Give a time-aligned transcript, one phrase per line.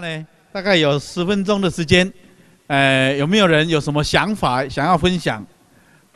[0.00, 2.10] 下呢，大概有十分钟的时间，
[2.68, 5.44] 呃，有没有人有什么想法想要分享，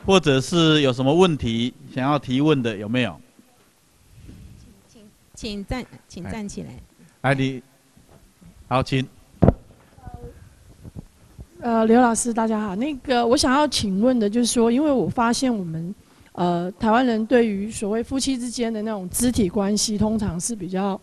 [0.05, 3.19] 或者是有什么问题想要提问的，有没有？
[4.87, 5.01] 请
[5.33, 6.69] 请站，请站起来。
[7.21, 7.61] 哎，你，
[8.69, 9.05] 好，请。
[11.59, 12.75] 呃，刘老师，大家好。
[12.75, 15.95] 那个，我想要请问的，就是说，因为我发现我们，
[16.33, 20.99] 呃，台湾人对于所谓夫妻之间的那种肢体关系，通常是比较。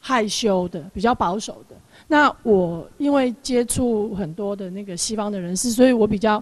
[0.00, 1.76] 害羞的，比较保守的。
[2.08, 6.40] 那我因为接触很多的那个西方的人士，所以我比较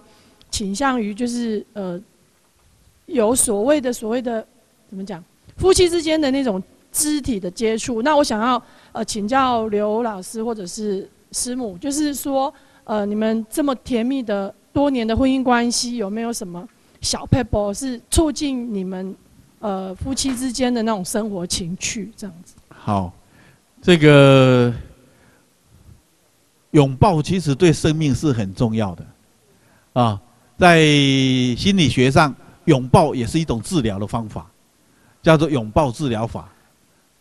[0.51, 1.99] 倾向于就是呃，
[3.07, 4.45] 有所谓的所谓的
[4.87, 5.23] 怎么讲，
[5.57, 6.61] 夫妻之间的那种
[6.91, 8.03] 肢体的接触。
[8.03, 8.61] 那我想要
[8.91, 16.67] 呃请教刘老师或者是师母，就是说呃你们这么甜蜜的多年的婚姻关系，有没有什么
[17.01, 19.15] 小撇步是促进你们
[19.59, 22.53] 呃夫妻之间的那种生活情趣这样子？
[22.69, 23.11] 好。
[23.85, 24.73] 这个
[26.71, 29.05] 拥抱其实对生命是很重要的，
[29.93, 30.19] 啊，
[30.57, 30.79] 在
[31.55, 34.49] 心理学上，拥抱也是一种治疗的方法，
[35.21, 36.51] 叫做拥抱治疗法，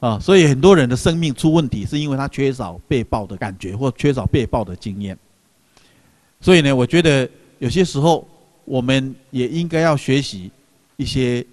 [0.00, 5.18] 啊，所以很多人的生命出问题，是因为他缺少被抱的感觉，或缺少被抱的经验。
[6.40, 8.26] 所以呢，我觉得有些时候
[8.64, 10.50] 我们也应该要学习
[10.96, 11.44] 一些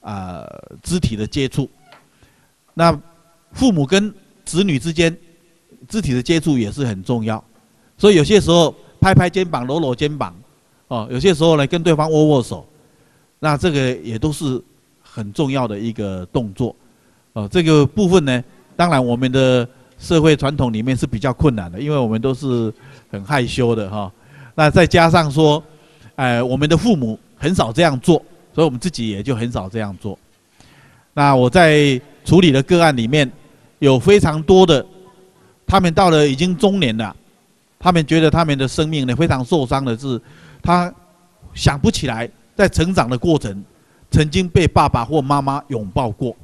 [0.00, 0.42] 啊
[0.82, 1.68] 肢体的接触。
[2.72, 2.98] 那
[3.52, 4.12] 父母跟
[4.44, 5.16] 子女之间
[5.88, 7.42] 肢体的接触也是很重要，
[7.98, 10.34] 所以有些时候拍拍肩膀、搂搂肩膀，
[10.88, 12.66] 哦，有些时候呢跟对方握握手，
[13.38, 14.62] 那这个也都是
[15.02, 16.74] 很重要的一个动作，
[17.34, 18.42] 哦，这个部分呢，
[18.76, 19.68] 当然我们的
[19.98, 22.72] 社会传统里面是比较困难的，因为我们都是
[23.10, 24.10] 很害羞的哈。
[24.54, 25.62] 那再加上说，
[26.16, 28.22] 哎，我们的父母很少这样做，
[28.54, 30.18] 所以我们自己也就很少这样做。
[31.12, 33.30] 那我在处理的个案里面。
[33.84, 34.84] 有非常多的，
[35.66, 37.14] 他们到了已经中年了，
[37.78, 40.18] 他们觉得他们的生命呢非常受伤的是，
[40.62, 40.90] 他
[41.52, 43.62] 想不起来在成长的过程
[44.10, 46.34] 曾经被爸爸或妈妈拥抱过。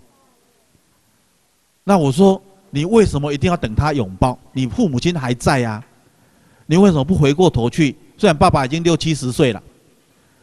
[1.82, 4.38] 那我说，你为什么一定要等他拥抱？
[4.52, 5.82] 你父母亲还在呀，
[6.66, 7.96] 你为什么不回过头去？
[8.18, 9.62] 虽然爸爸已经六七十岁了，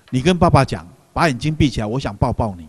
[0.10, 2.68] 你跟爸爸讲，把眼睛闭起来，我想抱抱你。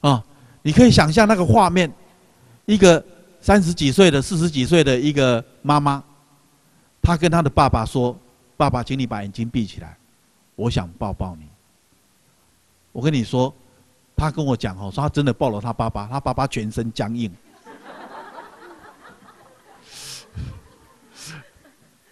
[0.00, 0.22] 啊，
[0.62, 1.92] 你可以想象那个画面。
[2.66, 3.04] 一个
[3.40, 6.02] 三十几岁的、四十几岁的一个妈妈，
[7.02, 8.18] 她跟她的爸爸说
[8.56, 9.96] ：“爸爸，请你把眼睛闭起来，
[10.56, 11.46] 我想抱抱你。”
[12.92, 13.54] 我跟你说，
[14.16, 17.30] 她跟我讲哦，说她真的抱了她爸爸，她爸爸全身僵硬。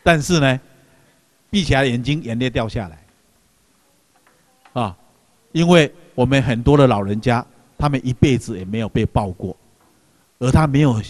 [0.03, 0.61] 但是呢，
[1.49, 2.99] 闭起来眼睛，眼泪掉下来。
[4.75, 4.97] 啊，
[5.53, 7.45] 因为我们很多的老人家，
[7.79, 9.57] 他们一辈子也没有被抱过。
[10.43, 11.01] 而他没有，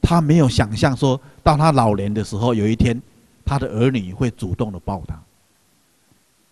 [0.00, 2.98] 他没有想象说，到他老年的时候，有一天，
[3.44, 5.20] 他的儿女会主动的抱他。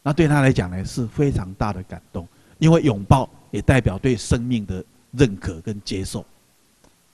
[0.02, 6.20] 那对他来讲呢，是非常大的感动，因为拥抱也代表对生命的认可跟接受。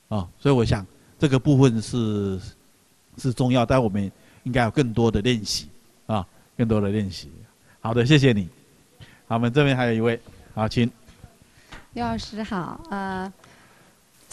[0.09, 0.85] 啊，所以我想
[1.17, 2.37] 这个部分是
[3.17, 4.11] 是重要，但我们
[4.43, 5.69] 应该有更多的练习
[6.05, 6.27] 啊，
[6.57, 7.31] 更多的练习。
[7.79, 8.49] 好的，谢谢你。
[9.25, 10.19] 好，我们这边还有一位，
[10.53, 10.91] 好，请。
[11.93, 13.31] 刘老师好，呃。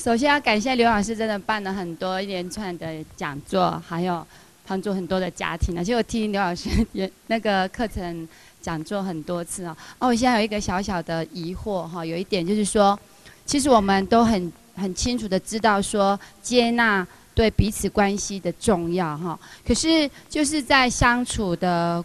[0.03, 4.27] 首先要感谢刘老师，真的办了很多一连串的讲座，还有
[4.67, 5.77] 帮助很多的家庭。
[5.77, 8.27] 而且我听刘老师也那个课程
[8.63, 9.77] 讲座很多次啊。
[9.99, 12.99] 哦，我现在有一个小小的疑惑哈，有一点就是说，
[13.45, 19.39] 其实我们都很很清楚的知道说接纳对彼此关系的重要哈。
[19.67, 22.03] 可是就是在相处的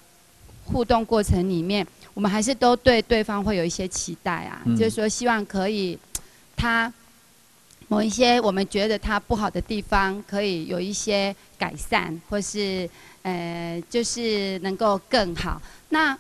[0.66, 5.98] 互动过程里面，我们还是都对对方会有一些期待啊，就是说希望可以
[6.58, 6.92] 他。
[7.88, 12.90] 某一些我们觉得他不好的地方，可以有一些改善，或是
[13.22, 15.62] 呃，就是能够更好。
[15.90, 16.18] 那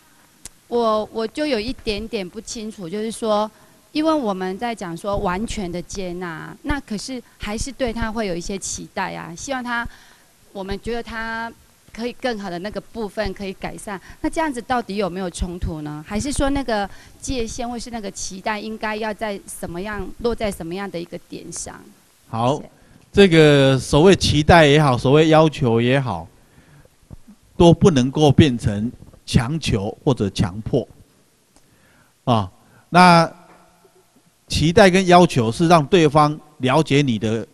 [0.68, 3.50] 我我就有一点点不清楚，就是说，
[3.92, 9.88] 因为我们在讲说完全的接纳，那可是还是对他会有一些期待啊，希望他，
[10.54, 11.52] 我们觉得他。
[11.96, 16.04] 可以更好的那个部分可以改善，那这样子到底有没有冲突呢？
[16.06, 16.90] 还是说那个
[17.22, 21.80] 界限或是那个期待应该要在什么样落在什么样的一个点上？
[22.28, 22.62] 好，
[23.14, 26.28] 这个所谓期待也好，所谓要求也好，
[27.56, 28.92] 都不能够变成
[29.26, 30.86] 强求或者强迫
[32.26, 32.52] 啊。
[32.90, 33.32] 那
[34.50, 37.48] 期待跟要求是让对方了解你的。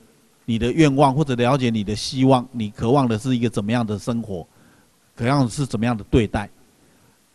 [0.46, 4.46] 你的愿望或者了解你的希望，你渴望的是一个怎么样的生活，
[5.16, 6.50] 渴望是怎么样的对待，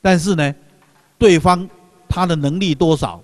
[0.02, 0.54] 但是呢，
[1.18, 1.68] 对方
[2.08, 3.22] 他的能力多少，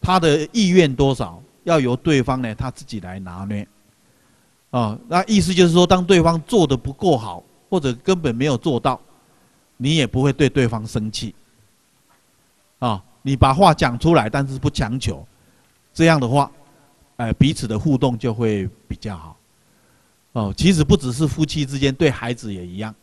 [0.00, 3.66] 他的意愿多少，要由对方呢他自己来拿捏。
[4.70, 8.98] 啊，那意思就是说，当对方做得不够好，或者根本没有做到，
[9.76, 11.34] 你也不会对对方生气。
[12.78, 15.26] 啊，你把话讲出来，但是不强求，
[15.92, 16.50] 这样的话，
[17.16, 19.36] 呃，彼此的互动就会比较好。
[20.32, 22.94] 哦，其实不只是夫妻之间，对孩子也一样。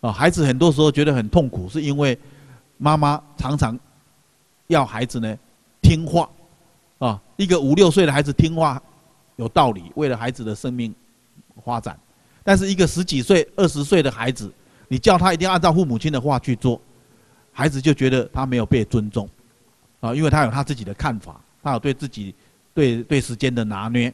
[0.00, 2.18] 哦，孩子很多时候觉得很痛苦，是因为
[2.78, 3.78] 妈妈常常
[4.68, 5.36] 要孩子呢
[5.80, 6.28] 听话。
[6.98, 8.80] 啊，一个五六岁的孩子听话
[9.34, 10.94] 有道理，为了孩子的生命
[11.64, 11.98] 发展。
[12.44, 14.52] 但是一个十几岁、二十岁的孩子，
[14.86, 16.80] 你叫他一定要按照父母亲的话去做，
[17.52, 19.28] 孩子就觉得他没有被尊重。
[19.98, 22.32] 啊，因为他有他自己的看法，他有对自己
[22.74, 24.12] 对对时间的拿捏。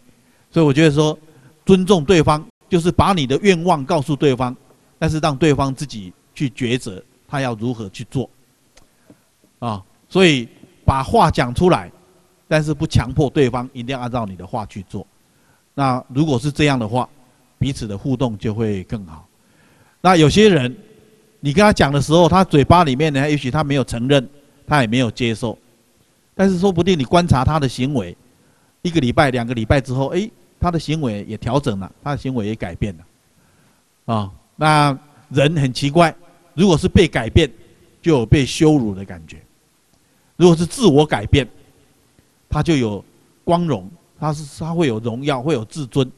[0.50, 1.18] 所以我觉得说，
[1.64, 4.56] 尊重对方就是把你的愿望告诉对方，
[4.98, 8.28] 但是让对方自己去抉择他要如何去做。
[9.58, 10.48] 啊，所以
[10.84, 11.90] 把话讲出来。
[12.50, 15.06] 但是不强迫对方一定要按照你的话去做，
[15.74, 17.06] 那如果是这样的话，
[17.58, 19.28] 彼此的互动就会更好。
[20.00, 20.74] 那有些人，
[21.40, 24.26] 你跟他讲的时候，他嘴巴里面呢，也许他没有承认，
[24.66, 25.58] 他也没有接受，
[26.34, 28.16] 但是说不定你观察他的行为，
[28.82, 30.30] 一个礼拜、两个礼拜之后，诶，
[30.60, 34.14] 他的行为也调整了，他的行为也改变了。
[34.14, 34.98] 啊，那
[35.28, 36.14] 人很奇怪，
[36.54, 37.50] 如果是被改变，
[38.00, 39.36] 就有被羞辱的感觉；
[40.36, 41.46] 如果是自我改变，
[42.48, 43.04] 他就有
[43.44, 46.10] 光荣，他是他会有荣耀，会有自尊。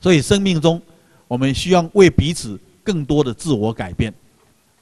[0.00, 0.80] 所以生命中，
[1.26, 4.12] 我们需要为彼此更多的自我改变，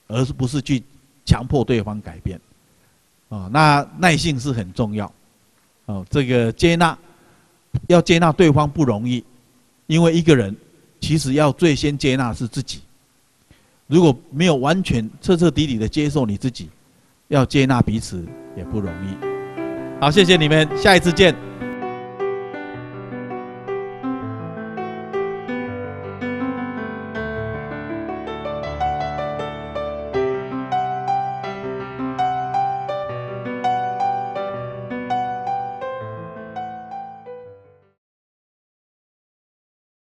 [0.09, 0.83] 而不是去
[1.25, 2.41] 强迫对方改变。
[3.29, 5.11] 啊，那耐性是很重要。
[5.87, 6.97] 哦，这个接纳，
[7.89, 9.25] 要接纳对方不容易，
[9.87, 10.55] 因为一个人
[11.01, 12.81] 其实要最先接纳是自己。
[13.87, 16.69] 如果没有完全彻彻底底的接受你自己，
[17.29, 18.25] 要接纳彼此
[18.57, 19.17] 也不容易。
[20.01, 21.56] 好，谢谢你们，下一次见。